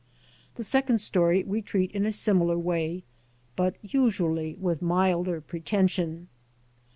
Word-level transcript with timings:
The 0.55 0.63
second 0.63 0.97
story 0.97 1.43
we 1.43 1.61
treat 1.61 1.91
in 1.91 2.07
a 2.07 2.11
similar 2.11 2.57
way, 2.57 3.03
but 3.55 3.75
usually 3.83 4.55
with 4.55 4.81
milder 4.81 5.39
pretension. 5.41 6.27